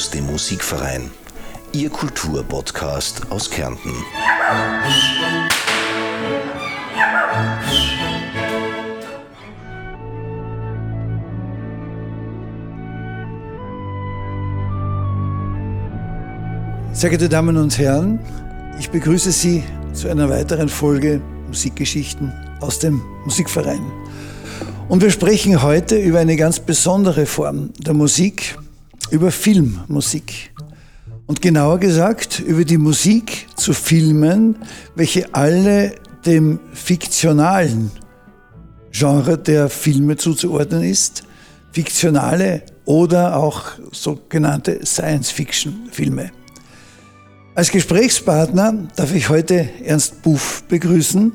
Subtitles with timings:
[0.00, 1.10] Aus dem Musikverein.
[1.72, 3.92] Ihr Kulturpodcast aus Kärnten.
[16.94, 18.20] Sehr geehrte Damen und Herren,
[18.78, 19.62] ich begrüße Sie
[19.92, 22.32] zu einer weiteren Folge Musikgeschichten
[22.62, 23.82] aus dem Musikverein.
[24.88, 28.56] Und wir sprechen heute über eine ganz besondere Form der Musik,
[29.10, 30.52] über Filmmusik.
[31.26, 34.56] Und genauer gesagt über die Musik zu Filmen,
[34.94, 35.94] welche alle
[36.26, 37.90] dem fiktionalen
[38.90, 41.22] Genre der Filme zuzuordnen ist,
[41.72, 43.62] fiktionale oder auch
[43.92, 46.32] sogenannte Science-Fiction-Filme.
[47.54, 51.32] Als Gesprächspartner darf ich heute Ernst Buff begrüßen,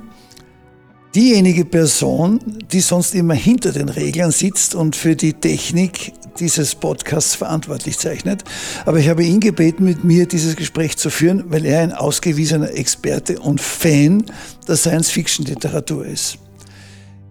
[1.13, 2.39] diejenige Person,
[2.71, 8.43] die sonst immer hinter den Reglern sitzt und für die Technik dieses Podcasts verantwortlich zeichnet.
[8.85, 12.71] Aber ich habe ihn gebeten, mit mir dieses Gespräch zu führen, weil er ein ausgewiesener
[12.73, 14.25] Experte und Fan
[14.67, 16.37] der Science-Fiction-Literatur ist.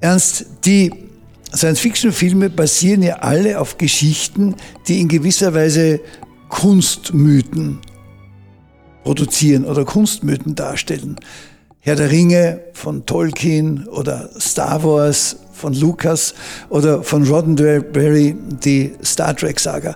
[0.00, 0.90] Ernst, die
[1.54, 4.56] Science-Fiction-Filme basieren ja alle auf Geschichten,
[4.88, 6.00] die in gewisser Weise
[6.48, 7.80] Kunstmythen
[9.02, 11.16] produzieren oder Kunstmythen darstellen.
[11.86, 16.34] Herr der Ringe von Tolkien oder Star Wars von Lucas
[16.70, 19.94] oder von Roddenberry die Star Trek Saga.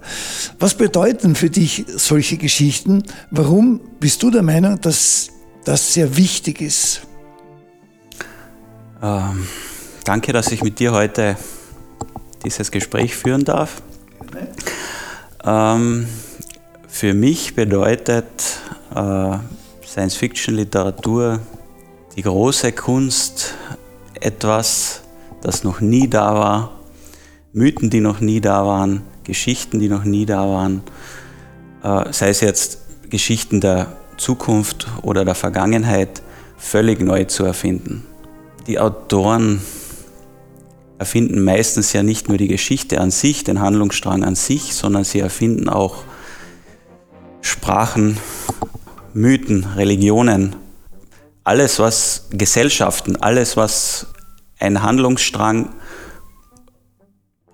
[0.58, 3.05] Was bedeuten für dich solche Geschichten?
[3.30, 5.28] Warum bist du der Meinung, dass
[5.64, 7.00] das sehr wichtig ist?
[9.02, 9.47] Ähm,
[10.05, 11.39] danke, dass ich mit dir heute
[12.45, 13.80] dieses Gespräch führen darf.
[15.42, 16.06] Ähm,
[16.86, 18.27] für mich bedeutet
[18.95, 19.39] äh,
[19.86, 21.40] Science-Fiction-Literatur
[22.18, 23.55] die große Kunst
[24.18, 25.02] etwas,
[25.40, 26.73] das noch nie da war,
[27.52, 30.83] Mythen, die noch nie da waren, Geschichten, die noch nie da waren,
[31.84, 36.20] äh, sei es jetzt Geschichten der Zukunft oder der Vergangenheit,
[36.57, 38.05] völlig neu zu erfinden.
[38.67, 39.62] Die Autoren
[40.98, 45.20] erfinden meistens ja nicht nur die Geschichte an sich, den Handlungsstrang an sich, sondern sie
[45.20, 46.02] erfinden auch
[47.42, 48.18] Sprachen,
[49.14, 50.57] Mythen, Religionen,
[51.48, 54.07] alles, was Gesellschaften, alles, was
[54.59, 55.70] ein Handlungsstrang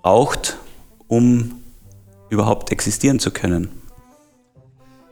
[0.02, 0.58] braucht,
[1.06, 1.62] um
[2.28, 3.68] überhaupt existieren zu können.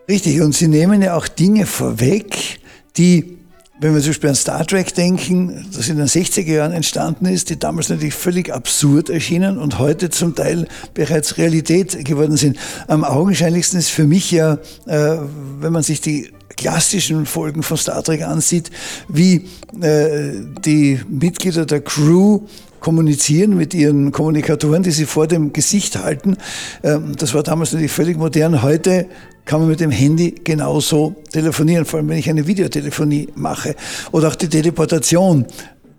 [0.08, 2.58] Richtig, und Sie nehmen ja auch Dinge vorweg,
[2.96, 3.38] die,
[3.78, 7.50] wenn wir zum Beispiel an Star Trek denken, das in den 60er Jahren entstanden ist,
[7.50, 12.58] die damals natürlich völlig absurd erschienen und heute zum Teil bereits Realität geworden sind.
[12.88, 14.54] Am augenscheinlichsten ist für mich ja,
[14.86, 15.18] äh,
[15.60, 18.70] wenn man sich die klassischen Folgen von Star Trek ansieht,
[19.08, 19.48] wie
[19.80, 20.32] äh,
[20.64, 22.40] die Mitglieder der Crew
[22.82, 26.36] kommunizieren mit ihren Kommunikatoren, die sie vor dem Gesicht halten.
[26.82, 28.62] Ähm, das war damals natürlich völlig modern.
[28.62, 29.06] Heute
[29.44, 33.74] kann man mit dem Handy genauso telefonieren, vor allem wenn ich eine Videotelefonie mache.
[34.10, 35.46] Oder auch die Teleportation.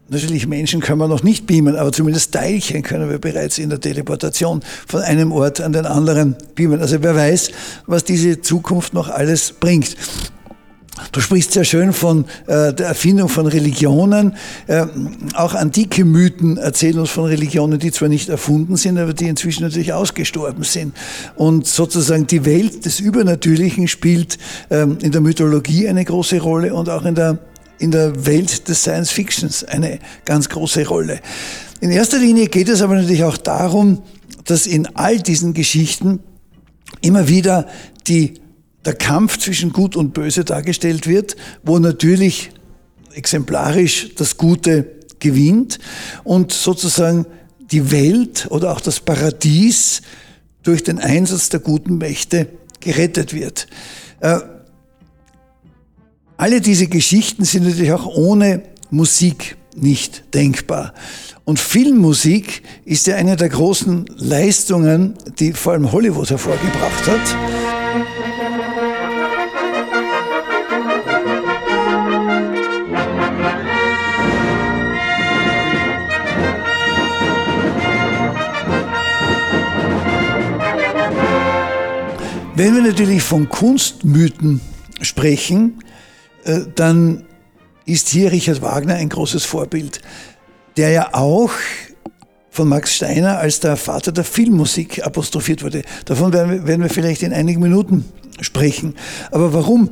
[0.10, 3.80] Natürlich, Menschen können wir noch nicht beamen, aber zumindest Teilchen können wir bereits in der
[3.80, 6.82] Teleportation von einem Ort an den anderen beamen.
[6.82, 7.52] Also wer weiß,
[7.88, 9.96] was diese Zukunft noch alles bringt.
[11.12, 14.36] Du sprichst sehr schön von äh, der Erfindung von Religionen.
[14.68, 14.86] Äh,
[15.34, 19.64] auch antike Mythen erzählen uns von Religionen, die zwar nicht erfunden sind, aber die inzwischen
[19.64, 20.96] natürlich ausgestorben sind.
[21.36, 24.38] Und sozusagen die Welt des Übernatürlichen spielt
[24.70, 27.40] ähm, in der Mythologie eine große Rolle und auch in der,
[27.80, 31.22] in der Welt des Science Fictions eine ganz große Rolle.
[31.82, 34.04] In erster Linie geht es aber natürlich auch darum,
[34.46, 36.20] dass in all diesen Geschichten
[37.02, 37.68] immer wieder
[38.08, 38.43] die
[38.86, 42.52] der Kampf zwischen Gut und Böse dargestellt wird, wo natürlich
[43.14, 45.80] exemplarisch das Gute gewinnt
[46.24, 47.26] und sozusagen
[47.72, 50.02] die Welt oder auch das Paradies
[50.64, 52.48] durch den Einsatz der guten Mächte
[52.80, 53.68] gerettet wird.
[54.20, 54.40] Äh,
[56.38, 60.94] alle diese Geschichten sind natürlich auch ohne Musik nicht denkbar.
[61.46, 67.63] Und Filmmusik ist ja eine der großen Leistungen, die vor allem Hollywood hervorgebracht hat.
[82.56, 84.62] Wenn wir natürlich von Kunstmythen
[85.02, 85.80] sprechen,
[86.44, 87.26] äh, dann
[87.86, 90.02] ist hier Richard Wagner ein großes Vorbild,
[90.78, 91.50] der ja auch
[92.52, 95.82] von Max Steiner als der Vater der Filmmusik apostrophiert wurde.
[96.06, 98.06] Davon werden wir, vielleicht in einigen Minuten
[98.40, 98.94] sprechen.
[99.32, 99.90] Aber warum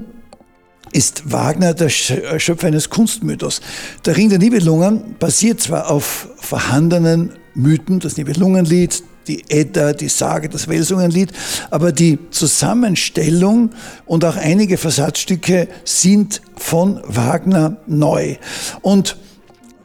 [0.92, 3.62] ist Wagner der Schöpfer eines Kunstmythos?
[4.06, 10.50] Der Ring der Nibelungen basiert zwar auf vorhandenen Mythen, das Nibelungenlied, die Edda, die Sage,
[10.50, 11.31] das Welsungenlied,
[11.69, 13.71] aber die Zusammenstellung
[14.06, 18.38] und auch einige Versatzstücke sind von Wagner neu.
[18.81, 19.18] Und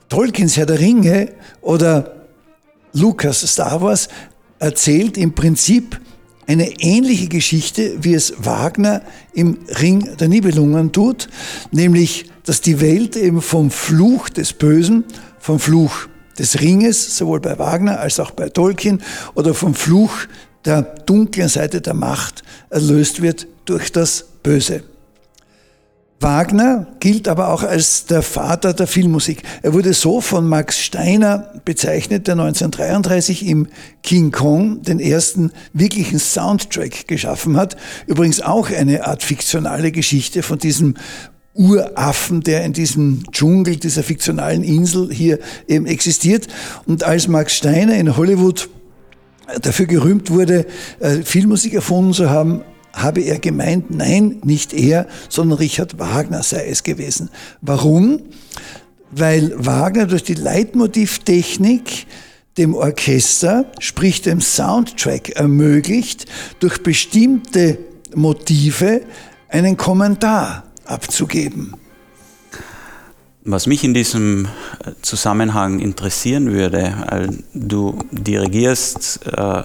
[0.08, 2.16] Tolkiens Herr der Ringe oder
[2.92, 4.08] Lucas Star Wars
[4.58, 6.00] erzählt im Prinzip
[6.46, 9.02] eine ähnliche Geschichte, wie es Wagner
[9.34, 11.28] im Ring der Nibelungen tut,
[11.72, 15.04] nämlich, dass die Welt eben vom Fluch des Bösen,
[15.40, 16.06] vom Fluch
[16.38, 19.02] des Ringes, sowohl bei Wagner als auch bei Tolkien,
[19.34, 20.12] oder vom Fluch
[20.64, 24.82] der dunklen Seite der Macht erlöst wird durch das Böse.
[26.18, 29.42] Wagner gilt aber auch als der Vater der Filmmusik.
[29.62, 33.68] Er wurde so von Max Steiner bezeichnet, der 1933 im
[34.02, 37.76] King Kong den ersten wirklichen Soundtrack geschaffen hat.
[38.06, 40.94] Übrigens auch eine Art fiktionale Geschichte von diesem
[41.56, 46.46] Uraffen, der in diesem Dschungel dieser fiktionalen Insel hier eben existiert.
[46.86, 48.68] Und als Max Steiner in Hollywood
[49.62, 50.66] dafür gerühmt wurde,
[51.00, 52.62] äh, Filmmusik erfunden zu haben,
[52.92, 57.30] habe er gemeint, nein, nicht er, sondern Richard Wagner sei es gewesen.
[57.60, 58.20] Warum?
[59.10, 62.06] Weil Wagner durch die Leitmotivtechnik
[62.56, 66.24] dem Orchester, sprich dem Soundtrack ermöglicht,
[66.58, 67.78] durch bestimmte
[68.14, 69.02] Motive
[69.48, 71.74] einen Kommentar abzugeben.
[73.44, 74.48] Was mich in diesem
[75.02, 79.62] Zusammenhang interessieren würde, du dirigierst äh,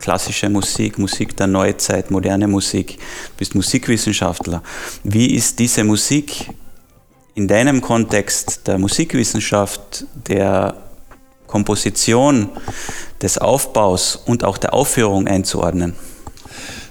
[0.00, 2.98] klassische Musik, Musik der Neuzeit, moderne Musik,
[3.36, 4.62] bist Musikwissenschaftler.
[5.04, 6.50] Wie ist diese Musik
[7.34, 10.74] in deinem Kontext der Musikwissenschaft, der
[11.46, 12.48] Komposition,
[13.22, 15.94] des Aufbaus und auch der Aufführung einzuordnen?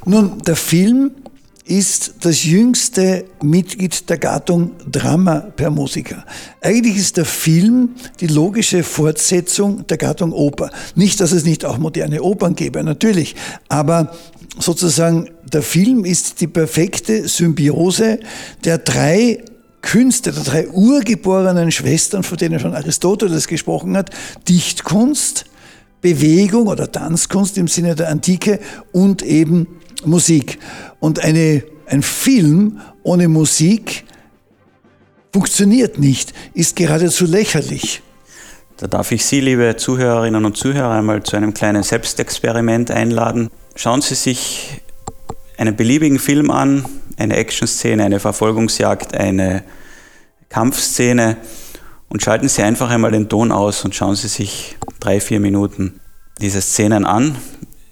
[0.05, 1.11] Nun, der Film
[1.69, 6.25] ist das jüngste Mitglied der Gattung Drama per Musiker.
[6.61, 10.71] Eigentlich ist der Film die logische Fortsetzung der Gattung Oper.
[10.95, 13.35] Nicht, dass es nicht auch moderne Opern gäbe, natürlich,
[13.67, 14.15] aber
[14.57, 18.19] sozusagen der Film ist die perfekte Symbiose
[18.63, 19.43] der drei
[19.81, 24.09] Künste, der drei urgeborenen Schwestern, von denen schon Aristoteles gesprochen hat,
[24.47, 25.45] Dichtkunst,
[26.01, 28.59] Bewegung oder Tanzkunst im Sinne der Antike
[28.91, 29.67] und eben
[30.05, 30.59] Musik.
[30.99, 34.05] Und eine, ein Film ohne Musik
[35.31, 38.01] funktioniert nicht, ist geradezu lächerlich.
[38.77, 43.49] Da darf ich Sie, liebe Zuhörerinnen und Zuhörer, einmal zu einem kleinen Selbstexperiment einladen.
[43.75, 44.81] Schauen Sie sich
[45.57, 46.85] einen beliebigen Film an,
[47.17, 49.63] eine Actionszene, eine Verfolgungsjagd, eine
[50.47, 51.37] Kampfszene
[52.07, 55.99] und schalten Sie einfach einmal den Ton aus und schauen Sie sich drei, vier Minuten
[56.39, 57.35] diese Szenen an.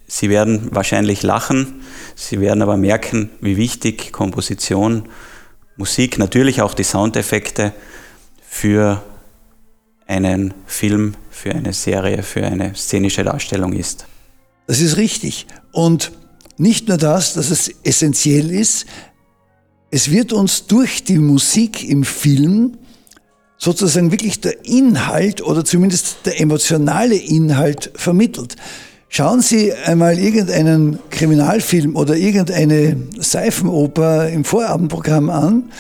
[0.08, 1.82] Sie werden wahrscheinlich lachen,
[2.20, 5.08] Sie werden aber merken, wie wichtig Komposition,
[5.76, 7.74] Musik, natürlich auch die Soundeffekte
[8.42, 9.04] für
[10.08, 14.08] einen Film, für eine Serie, für eine szenische Darstellung ist.
[14.66, 15.46] Das ist richtig.
[15.72, 16.12] Und
[16.58, 18.88] nicht nur das, dass es essentiell ist,
[19.92, 22.80] es wird uns durch die Musik im Film
[23.60, 28.56] sozusagen wirklich der Inhalt oder zumindest der emotionale Inhalt vermittelt.
[29.10, 35.72] Schauen Sie einmal irgendeinen Kriminalfilm oder irgendeine Seifenoper im Vorabendprogramm an.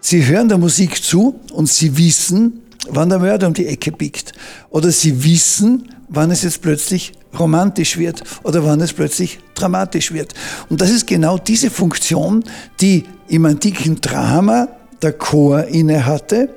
[0.00, 4.32] Sie hören der Musik zu und Sie wissen, wann der Mörder um die Ecke biegt.
[4.70, 10.32] Oder Sie wissen, wann es jetzt plötzlich romantisch wird oder wann es plötzlich dramatisch wird.
[10.70, 12.44] Und das ist genau diese Funktion,
[12.80, 14.68] die im antiken Drama
[15.02, 16.48] der Chor inne hatte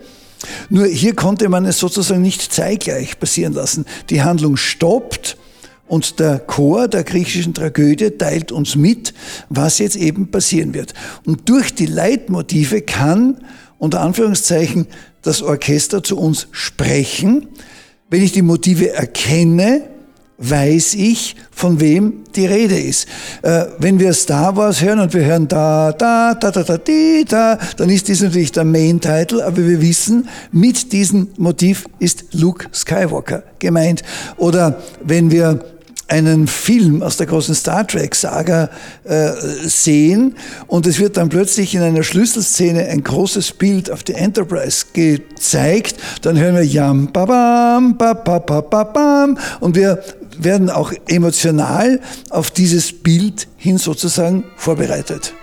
[0.69, 3.85] nur hier konnte man es sozusagen nicht zeitgleich passieren lassen.
[4.09, 5.37] Die Handlung stoppt
[5.89, 9.13] und der Chor der griechischen Tragödie teilt uns mit,
[9.49, 10.93] was jetzt eben passieren wird.
[11.25, 13.37] Und durch die Leitmotive kann,
[13.79, 14.87] unter Anführungszeichen,
[15.21, 17.47] das Orchester zu uns sprechen.
[18.09, 19.89] Wenn ich die Motive erkenne,
[20.37, 23.07] weiß ich, von wem die Rede ist.
[23.41, 27.25] Äh, wenn wir Star Wars hören und wir hören da, da, da, da, da, di,
[27.27, 32.67] da, dann ist dies natürlich der Main-Title, aber wir wissen, mit diesem Motiv ist Luke
[32.73, 34.01] Skywalker gemeint.
[34.37, 35.59] Oder wenn wir
[36.09, 38.69] einen Film aus der großen Star Trek-Saga
[39.03, 39.31] äh,
[39.63, 40.35] sehen
[40.67, 45.95] und es wird dann plötzlich in einer Schlüsselszene ein großes Bild auf die Enterprise gezeigt,
[46.21, 50.03] dann hören wir Yam, babam, babam, und wir
[50.37, 51.99] werden auch emotional
[52.29, 55.33] auf dieses Bild hin sozusagen vorbereitet.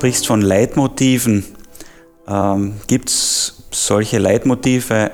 [0.00, 1.44] Sprichst von Leitmotiven.
[2.26, 5.10] Ähm, Gibt es solche Leitmotive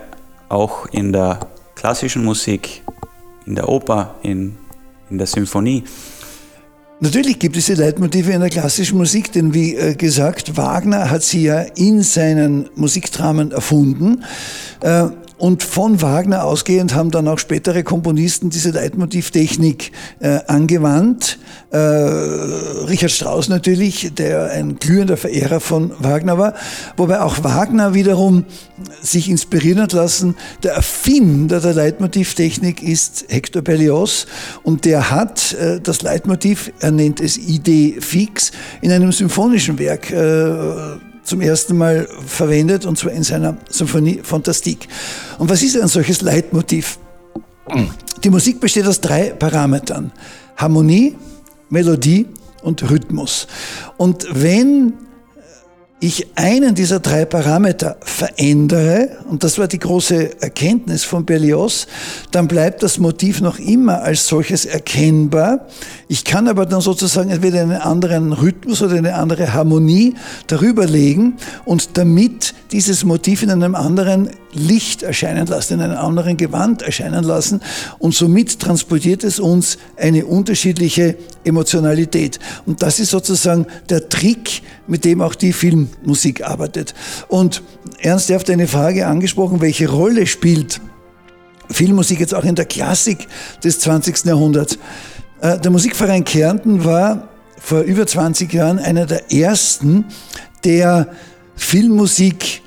[0.48, 1.40] auch in der
[1.74, 2.84] klassischen Musik,
[3.46, 4.56] in der Oper, in,
[5.10, 5.82] in der Symphonie?
[7.00, 11.24] Natürlich gibt es die Leitmotive in der klassischen Musik, denn wie äh, gesagt, Wagner hat
[11.24, 14.22] sie ja in seinen Musikdramen erfunden.
[15.38, 21.38] Und von Wagner ausgehend haben dann auch spätere Komponisten diese Leitmotivtechnik äh, angewandt.
[21.70, 26.54] Äh, Richard Strauss natürlich, der ein glühender Verehrer von Wagner war,
[26.96, 28.46] wobei auch Wagner wiederum
[29.02, 30.36] sich inspirieren hat lassen.
[30.62, 34.26] Der Erfinder der Leitmotivtechnik ist Hector Berlioz
[34.62, 40.10] und der hat äh, das Leitmotiv, er nennt es Idee fix, in einem symphonischen Werk
[40.10, 44.88] äh, zum ersten Mal verwendet, und zwar in seiner Symphonie Fantastique.
[45.38, 46.98] Und was ist ein solches Leitmotiv?
[48.22, 50.12] Die Musik besteht aus drei Parametern.
[50.56, 51.16] Harmonie,
[51.68, 52.26] Melodie
[52.62, 53.46] und Rhythmus.
[53.96, 54.94] Und wenn
[55.98, 61.86] ich einen dieser drei Parameter verändere, und das war die große Erkenntnis von Berlioz,
[62.32, 65.66] dann bleibt das Motiv noch immer als solches erkennbar.
[66.06, 70.14] Ich kann aber dann sozusagen entweder einen anderen Rhythmus oder eine andere Harmonie
[70.48, 76.36] darüber legen und damit dieses Motiv in einem anderen Licht erscheinen lassen, in einem anderen
[76.36, 77.60] Gewand erscheinen lassen
[77.98, 82.38] und somit transportiert es uns eine unterschiedliche Emotionalität.
[82.64, 86.94] Und das ist sozusagen der Trick, mit dem auch die Filmmusik arbeitet.
[87.28, 87.62] Und
[88.00, 90.80] Ernst, ihr habt eine Frage angesprochen, welche Rolle spielt
[91.70, 93.26] Filmmusik jetzt auch in der Klassik
[93.64, 94.24] des 20.
[94.24, 94.78] Jahrhunderts?
[95.40, 97.28] Äh, der Musikverein Kärnten war
[97.58, 100.04] vor über 20 Jahren einer der ersten,
[100.64, 101.08] der
[101.56, 102.62] Filmmusik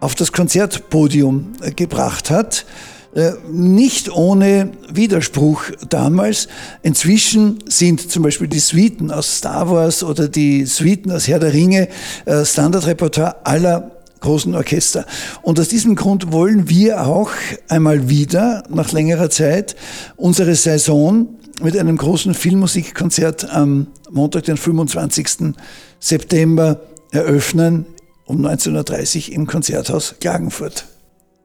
[0.00, 2.66] auf das Konzertpodium äh, gebracht hat.
[3.12, 6.46] Äh, nicht ohne Widerspruch damals.
[6.82, 11.52] Inzwischen sind zum Beispiel die Suiten aus Star Wars oder die Suiten aus Herr der
[11.52, 11.88] Ringe
[12.24, 13.90] äh, Standardrepertoire aller
[14.20, 15.06] großen Orchester.
[15.42, 17.30] Und aus diesem Grund wollen wir auch
[17.68, 19.74] einmal wieder nach längerer Zeit
[20.16, 21.28] unsere Saison
[21.62, 25.54] mit einem großen Filmmusikkonzert am Montag, den 25.
[25.98, 27.86] September eröffnen
[28.24, 30.86] um 19.30 Uhr im Konzerthaus Klagenfurt.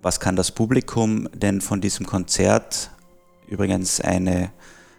[0.05, 2.91] Was kann das Publikum denn von diesem Konzert,
[3.47, 4.51] übrigens eine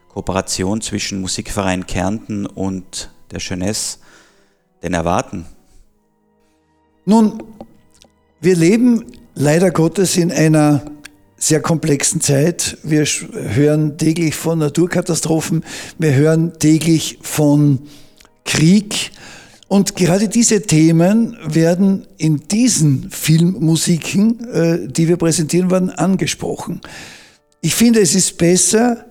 [0.08, 3.98] Kooperation zwischen Musikverein Kärnten und der Jeunesse,
[4.82, 5.46] denn erwarten?
[7.04, 7.40] Nun,
[8.40, 9.04] wir leben
[9.36, 10.82] leider Gottes in einer
[11.36, 12.76] sehr komplexen Zeit.
[12.82, 15.64] Wir hören täglich von Naturkatastrophen,
[15.98, 17.86] wir hören täglich von
[18.44, 19.12] Krieg,
[19.68, 26.80] und gerade diese Themen werden in diesen Filmmusiken, äh, die wir präsentieren werden, angesprochen.
[27.60, 29.06] Ich finde, es ist besser,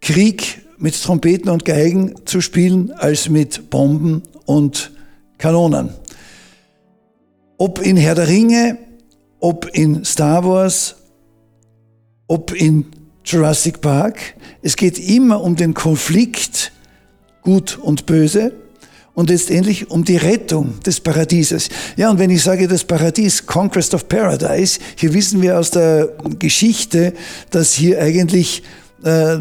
[0.00, 4.92] Krieg mit Trompeten und Geigen zu spielen, als mit Bomben und
[5.36, 5.90] Kanonen.
[7.58, 8.78] Ob in Herr der Ringe,
[9.40, 10.96] ob in Star Wars,
[12.28, 12.86] ob in
[13.24, 16.72] Jurassic Park, es geht immer um den Konflikt
[17.42, 18.52] Gut und Böse
[19.18, 21.70] und letztendlich um die Rettung des Paradieses.
[21.96, 26.10] Ja, und wenn ich sage das Paradies, Conquest of Paradise, hier wissen wir aus der
[26.38, 27.12] Geschichte,
[27.50, 28.62] dass hier eigentlich
[29.02, 29.38] äh,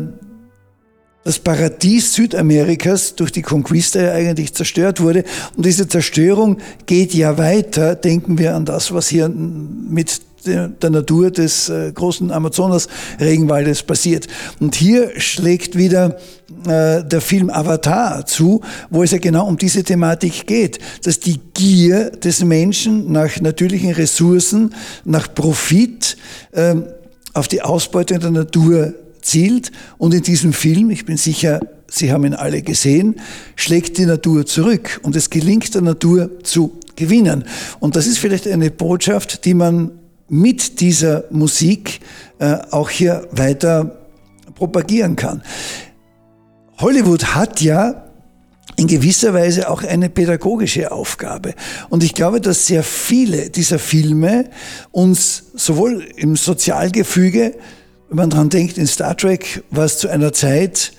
[1.23, 5.23] das Paradies Südamerikas durch die Conquista ja eigentlich zerstört wurde.
[5.55, 6.57] Und diese Zerstörung
[6.87, 7.93] geht ja weiter.
[7.93, 14.27] Denken wir an das, was hier mit der Natur des äh, großen Amazonas-Regenwaldes passiert.
[14.59, 16.17] Und hier schlägt wieder
[16.65, 21.39] äh, der Film Avatar zu, wo es ja genau um diese Thematik geht, dass die
[21.53, 24.73] Gier des Menschen nach natürlichen Ressourcen,
[25.05, 26.17] nach Profit,
[26.51, 26.75] äh,
[27.33, 29.71] auf die Ausbeutung der Natur zielt.
[29.97, 33.15] Und in diesem Film, ich bin sicher, Sie haben ihn alle gesehen,
[33.55, 37.45] schlägt die Natur zurück und es gelingt der Natur zu gewinnen.
[37.79, 39.91] Und das ist vielleicht eine Botschaft, die man
[40.29, 41.99] mit dieser Musik
[42.39, 43.97] äh, auch hier weiter
[44.55, 45.43] propagieren kann.
[46.77, 48.07] Hollywood hat ja
[48.75, 51.55] in gewisser Weise auch eine pädagogische Aufgabe.
[51.89, 54.49] Und ich glaube, dass sehr viele dieser Filme
[54.91, 57.55] uns sowohl im Sozialgefüge,
[58.09, 60.93] wenn man dran denkt, in Star Trek war es zu einer Zeit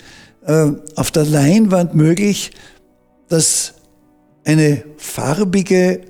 [0.45, 2.51] äh, auf der Leinwand möglich,
[3.29, 3.75] dass
[4.43, 6.01] eine farbige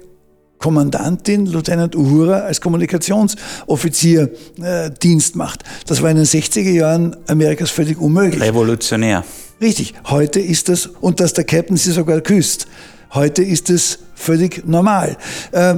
[0.59, 4.29] Kommandantin, Lieutenant Uhura, als Kommunikationsoffizier
[4.61, 5.63] äh, Dienst macht.
[5.87, 8.41] Das war in den 60er Jahren Amerikas völlig unmöglich.
[8.41, 9.23] Revolutionär.
[9.61, 9.93] Richtig.
[10.05, 12.67] Heute ist das, und dass der Captain sie sogar küsst.
[13.13, 15.17] Heute ist es völlig normal.
[15.51, 15.75] Äh,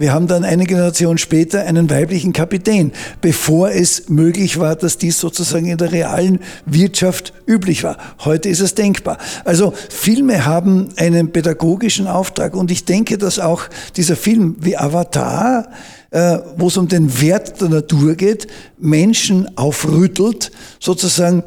[0.00, 5.20] Wir haben dann eine Generation später einen weiblichen Kapitän, bevor es möglich war, dass dies
[5.20, 7.98] sozusagen in der realen Wirtschaft üblich war.
[8.24, 9.18] Heute ist es denkbar.
[9.44, 13.64] Also Filme haben einen pädagogischen Auftrag und ich denke, dass auch
[13.94, 15.68] dieser Film wie Avatar,
[16.12, 18.46] äh, wo es um den Wert der Natur geht,
[18.78, 21.42] Menschen aufrüttelt, sozusagen,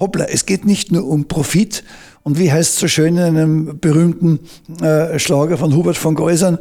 [0.00, 1.84] hoppla, es geht nicht nur um Profit,
[2.24, 4.40] und wie heißt es so schön in einem berühmten
[4.82, 6.58] äh, Schlager von Hubert von Geusern,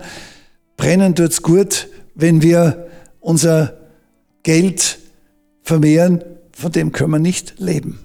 [0.77, 2.87] brennen tut's gut, wenn wir
[3.19, 3.77] unser
[4.43, 4.99] Geld
[5.63, 7.99] vermehren, von dem können wir nicht leben.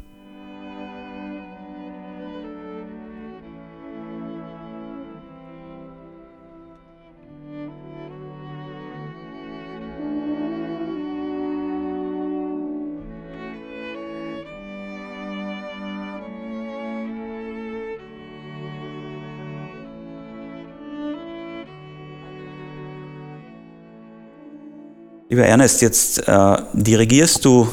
[25.32, 27.66] Lieber Ernest, jetzt äh, dirigierst du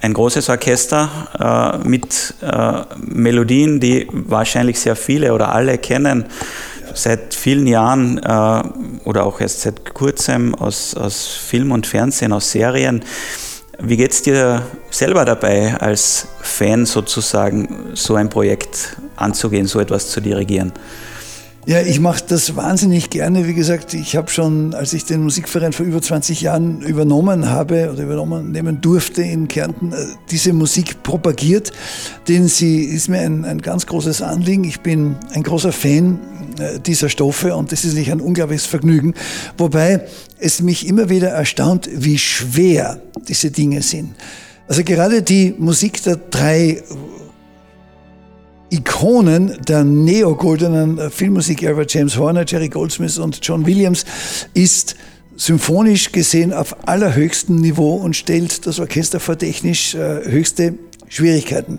[0.00, 1.08] ein großes Orchester
[1.38, 6.24] äh, mit äh, Melodien, die wahrscheinlich sehr viele oder alle kennen,
[6.92, 8.62] seit vielen Jahren äh,
[9.04, 13.04] oder auch erst seit kurzem aus, aus Film und Fernsehen, aus Serien.
[13.78, 20.10] Wie geht es dir selber dabei, als Fan sozusagen so ein Projekt anzugehen, so etwas
[20.10, 20.72] zu dirigieren?
[21.68, 23.48] Ja, ich mache das wahnsinnig gerne.
[23.48, 27.90] Wie gesagt, ich habe schon, als ich den Musikverein vor über 20 Jahren übernommen habe
[27.92, 29.96] oder übernommen nehmen durfte in Kärnten, äh,
[30.30, 31.72] diese Musik propagiert,
[32.28, 34.62] denn sie ist mir ein, ein ganz großes Anliegen.
[34.62, 36.20] Ich bin ein großer Fan
[36.60, 39.14] äh, dieser Stoffe und das ist nicht ein unglaubliches Vergnügen.
[39.58, 40.06] Wobei
[40.38, 44.14] es mich immer wieder erstaunt, wie schwer diese Dinge sind.
[44.68, 46.84] Also gerade die Musik der drei
[48.70, 54.04] Ikonen der neogoldenen Filmmusik, Albert James Horner, Jerry Goldsmith und John Williams,
[54.54, 54.96] ist
[55.36, 60.74] symphonisch gesehen auf allerhöchstem Niveau und stellt das Orchester vor technisch äh, höchste
[61.08, 61.78] Schwierigkeiten.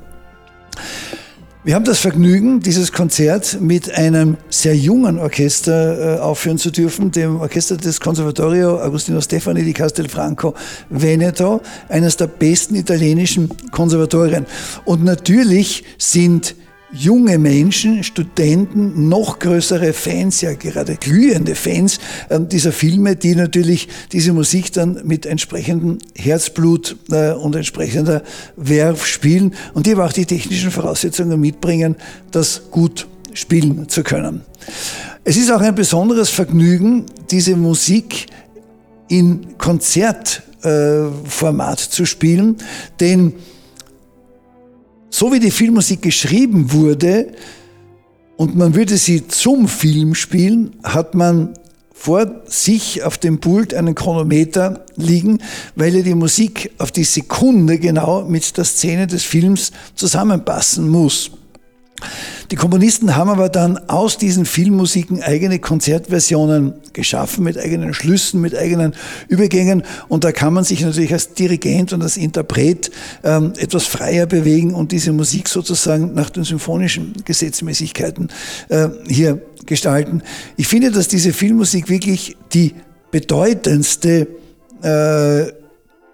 [1.63, 7.11] Wir haben das Vergnügen, dieses Konzert mit einem sehr jungen Orchester äh, aufführen zu dürfen,
[7.11, 10.53] dem Orchester des Conservatorio Agostino Stefani di Castelfranco
[10.89, 14.45] Veneto, eines der besten italienischen Konservatorien.
[14.85, 16.55] Und natürlich sind
[16.91, 23.87] junge Menschen, Studenten, noch größere Fans, ja gerade glühende Fans äh, dieser Filme, die natürlich
[24.11, 28.23] diese Musik dann mit entsprechendem Herzblut äh, und entsprechender
[28.55, 31.95] Werf spielen und die aber auch die technischen Voraussetzungen mitbringen,
[32.31, 34.41] das gut spielen zu können.
[35.23, 38.27] Es ist auch ein besonderes Vergnügen, diese Musik
[39.09, 42.57] in Konzertformat äh, zu spielen,
[42.99, 43.33] denn
[45.17, 47.31] so wie die Filmmusik geschrieben wurde
[48.35, 51.55] und man würde sie zum Film spielen, hat man
[51.91, 55.39] vor sich auf dem Pult einen Chronometer liegen,
[55.75, 61.31] weil ja die Musik auf die Sekunde genau mit der Szene des Films zusammenpassen muss.
[62.51, 68.55] Die Komponisten haben aber dann aus diesen Filmmusiken eigene Konzertversionen geschaffen, mit eigenen Schlüssen, mit
[68.55, 68.93] eigenen
[69.27, 69.83] Übergängen.
[70.07, 72.89] Und da kann man sich natürlich als Dirigent und als Interpret
[73.23, 78.29] ähm, etwas freier bewegen und diese Musik sozusagen nach den symphonischen Gesetzmäßigkeiten
[78.69, 80.21] äh, hier gestalten.
[80.55, 82.75] Ich finde, dass diese Filmmusik wirklich die
[83.11, 84.27] bedeutendste
[84.81, 85.51] äh,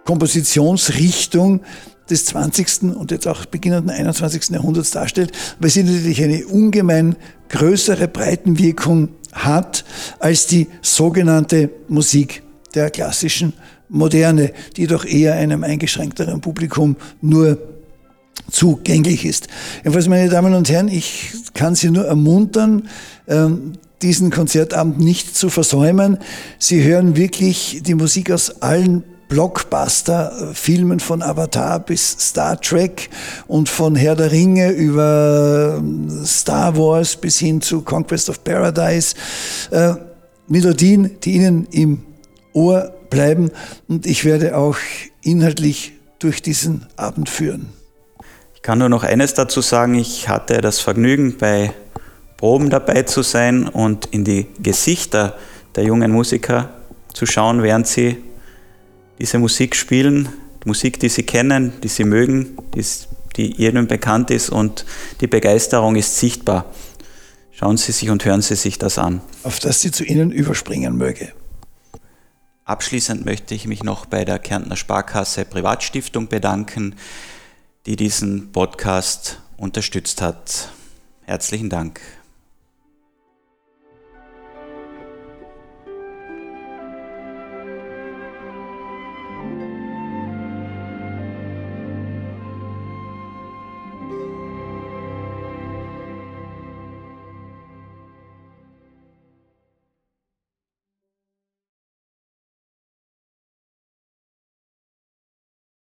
[0.06, 1.62] Kompositionsrichtung
[2.10, 2.96] des 20.
[2.96, 4.50] und jetzt auch beginnenden 21.
[4.50, 7.16] Jahrhunderts darstellt, weil sie natürlich eine ungemein
[7.50, 9.86] größere Breitenwirkung hat
[10.20, 12.44] als die sogenannte Musik
[12.76, 13.54] der klassischen
[13.90, 17.58] Moderne, die doch eher einem eingeschränkteren Publikum nur
[18.52, 19.48] zugänglich ist.
[19.78, 22.90] Jedenfalls, meine Damen und Herren, ich kann Sie nur ermuntern,
[23.28, 26.18] ähm, diesen Konzertabend nicht zu versäumen.
[26.60, 33.10] Sie hören wirklich die Musik aus allen Blockbuster-Filmen von Avatar bis Star Trek
[33.48, 39.16] und von Herr der Ringe über ähm, Star Wars bis hin zu Conquest of Paradise.
[39.72, 39.96] Äh,
[40.48, 42.04] Melodien, die Ihnen im
[42.54, 43.52] Ohr bleiben
[43.88, 44.78] und ich werde auch
[45.22, 47.70] inhaltlich durch diesen Abend führen.
[48.56, 49.96] Ich kann nur noch eines dazu sagen.
[49.96, 51.74] Ich hatte das Vergnügen, bei
[52.38, 55.38] Proben dabei zu sein und in die Gesichter
[55.76, 56.70] der jungen Musiker
[57.14, 58.18] zu schauen, während sie
[59.20, 60.30] diese Musik spielen,
[60.64, 62.86] die Musik, die sie kennen, die sie mögen, die,
[63.36, 64.86] die jedem bekannt ist und
[65.22, 66.66] die Begeisterung ist sichtbar.
[67.52, 69.22] Schauen Sie sich und hören Sie sich das an.
[69.44, 71.34] Auf das sie zu Ihnen überspringen möge.
[72.66, 76.96] Abschließend möchte ich mich noch bei der Kärntner Sparkasse Privatstiftung bedanken,
[77.86, 80.70] die diesen Podcast unterstützt hat.
[81.26, 82.02] Herzlichen Dank.